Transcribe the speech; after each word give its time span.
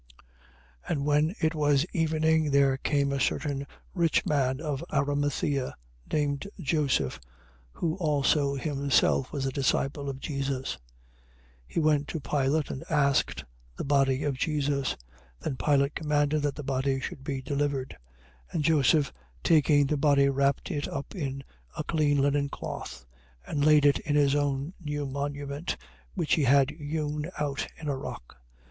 27:57. 0.87 0.89
And 0.89 1.05
when 1.05 1.35
it 1.39 1.53
was 1.53 1.85
evening, 1.93 2.49
there 2.49 2.75
came 2.77 3.11
a 3.11 3.19
certain 3.19 3.67
rich 3.93 4.25
man 4.25 4.59
of 4.59 4.83
Arimathea, 4.91 5.75
named 6.11 6.47
Joseph, 6.59 7.19
who 7.73 7.97
also 7.97 8.55
himself 8.55 9.31
was 9.31 9.45
a 9.45 9.51
disciple 9.51 10.09
of 10.09 10.19
Jesus. 10.19 10.79
27:58. 11.67 11.67
He 11.67 11.79
went 11.81 12.07
to 12.07 12.19
Pilate 12.19 12.71
and 12.71 12.83
asked 12.89 13.45
the 13.77 13.83
body 13.83 14.23
of 14.23 14.39
Jesus. 14.39 14.97
Then 15.39 15.55
Pilate 15.55 15.93
commanded 15.93 16.41
that 16.41 16.55
the 16.55 16.63
body 16.63 16.99
should 16.99 17.23
be 17.23 17.39
delivered. 17.43 17.95
27:59. 18.53 18.55
And 18.55 18.63
Joseph 18.63 19.13
taking 19.43 19.85
the 19.85 19.97
body 19.97 20.29
wrapped 20.29 20.71
it 20.71 20.87
up 20.87 21.13
in 21.13 21.43
a 21.77 21.83
clean 21.83 22.19
linen 22.19 22.49
cloth: 22.49 23.05
27:60. 23.45 23.51
And 23.51 23.65
laid 23.65 23.85
it 23.85 23.99
in 23.99 24.15
his 24.15 24.33
own 24.33 24.73
new 24.79 25.05
monument, 25.05 25.77
which 26.15 26.33
he 26.33 26.45
had 26.45 26.71
hewed 26.71 27.29
out 27.37 27.67
in 27.79 27.87
a 27.87 27.95
rock. 27.95 28.37